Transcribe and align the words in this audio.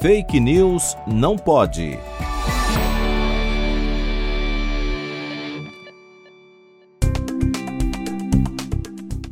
Fake 0.00 0.40
News 0.40 0.96
não 1.06 1.36
pode. 1.36 1.98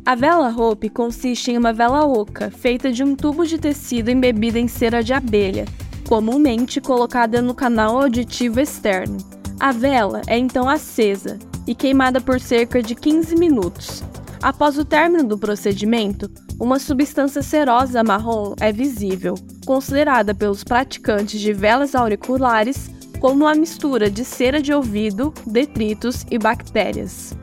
A 0.05 0.13
vela 0.13 0.53
Hope 0.55 0.87
consiste 0.91 1.49
em 1.49 1.57
uma 1.57 1.73
vela 1.73 2.05
oca, 2.05 2.51
feita 2.51 2.91
de 2.91 3.03
um 3.03 3.15
tubo 3.15 3.47
de 3.47 3.57
tecido 3.57 4.11
embebido 4.11 4.59
em 4.59 4.67
cera 4.67 5.03
de 5.03 5.11
abelha, 5.11 5.65
comumente 6.07 6.79
colocada 6.79 7.41
no 7.41 7.55
canal 7.55 7.99
auditivo 7.99 8.59
externo. 8.59 9.17
A 9.59 9.71
vela 9.71 10.21
é 10.27 10.37
então 10.37 10.69
acesa 10.69 11.39
e 11.65 11.73
queimada 11.73 12.21
por 12.21 12.39
cerca 12.39 12.79
de 12.79 12.93
15 12.93 13.35
minutos. 13.37 14.03
Após 14.39 14.77
o 14.77 14.85
término 14.85 15.23
do 15.23 15.37
procedimento, 15.39 16.29
uma 16.59 16.77
substância 16.77 17.41
cerosa 17.41 18.03
marrom 18.03 18.53
é 18.61 18.71
visível, 18.71 19.33
considerada 19.69 20.33
pelos 20.33 20.63
praticantes 20.63 21.39
de 21.39 21.53
velas 21.53 21.93
auriculares 21.93 22.89
como 23.19 23.45
uma 23.45 23.53
mistura 23.53 24.09
de 24.09 24.25
cera 24.25 24.59
de 24.59 24.73
ouvido, 24.73 25.31
detritos 25.45 26.25
e 26.31 26.39
bactérias. 26.39 27.37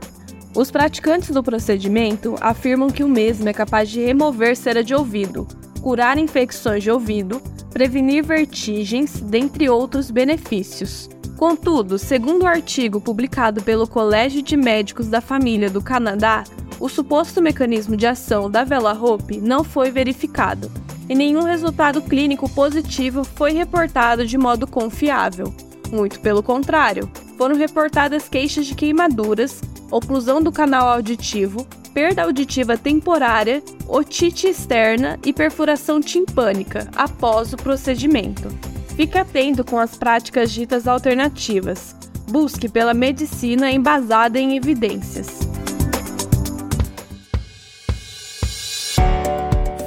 Os 0.52 0.68
praticantes 0.68 1.30
do 1.30 1.40
procedimento 1.40 2.34
afirmam 2.40 2.90
que 2.90 3.04
o 3.04 3.08
mesmo 3.08 3.48
é 3.48 3.52
capaz 3.52 3.88
de 3.88 4.04
remover 4.04 4.56
cera 4.56 4.82
de 4.82 4.92
ouvido, 4.92 5.46
curar 5.80 6.18
infecções 6.18 6.82
de 6.82 6.90
ouvido, 6.90 7.40
prevenir 7.70 8.24
vertigens, 8.24 9.20
dentre 9.20 9.68
outros 9.68 10.10
benefícios. 10.10 11.08
Contudo, 11.36 11.96
segundo 11.96 12.42
o 12.42 12.48
artigo 12.48 13.00
publicado 13.00 13.62
pelo 13.62 13.86
Colégio 13.86 14.42
de 14.42 14.56
Médicos 14.56 15.06
da 15.06 15.20
Família 15.20 15.70
do 15.70 15.80
Canadá, 15.80 16.42
o 16.78 16.88
suposto 16.88 17.40
mecanismo 17.40 17.96
de 17.96 18.06
ação 18.06 18.50
da 18.50 18.64
Vela 18.64 18.92
Hope 18.92 19.40
não 19.40 19.64
foi 19.64 19.90
verificado 19.90 20.70
e 21.08 21.14
nenhum 21.14 21.42
resultado 21.42 22.02
clínico 22.02 22.48
positivo 22.48 23.24
foi 23.24 23.52
reportado 23.52 24.26
de 24.26 24.36
modo 24.36 24.66
confiável. 24.66 25.54
Muito 25.92 26.20
pelo 26.20 26.42
contrário, 26.42 27.08
foram 27.38 27.54
reportadas 27.56 28.28
queixas 28.28 28.66
de 28.66 28.74
queimaduras, 28.74 29.60
oclusão 29.90 30.42
do 30.42 30.50
canal 30.50 30.88
auditivo, 30.88 31.66
perda 31.94 32.24
auditiva 32.24 32.76
temporária, 32.76 33.62
otite 33.88 34.48
externa 34.48 35.18
e 35.24 35.32
perfuração 35.32 36.00
timpânica 36.00 36.88
após 36.94 37.52
o 37.52 37.56
procedimento. 37.56 38.48
Fique 38.96 39.16
atento 39.16 39.62
com 39.64 39.78
as 39.78 39.96
práticas 39.96 40.50
ditas 40.50 40.88
alternativas. 40.88 41.94
Busque 42.28 42.68
pela 42.68 42.92
medicina 42.92 43.70
embasada 43.70 44.38
em 44.38 44.56
evidências. 44.56 45.45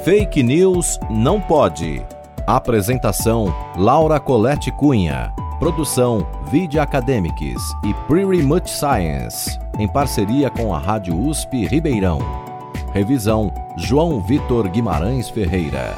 Fake 0.10 0.42
News 0.42 1.00
não 1.08 1.40
pode. 1.40 2.04
Apresentação: 2.48 3.54
Laura 3.78 4.20
Colette 4.20 4.72
Cunha. 4.72 5.32
Produção: 5.60 6.26
Video 6.50 6.82
Academics 6.82 7.62
e 7.86 7.94
Pretty 8.08 8.42
Much 8.42 8.68
Science, 8.68 9.60
em 9.78 9.88
parceria 9.88 10.50
com 10.50 10.74
a 10.74 10.80
Rádio 10.80 11.16
USP 11.16 11.68
Ribeirão. 11.68 12.18
Revisão: 12.92 13.54
João 13.78 14.20
Vitor 14.20 14.68
Guimarães 14.68 15.30
Ferreira. 15.30 15.96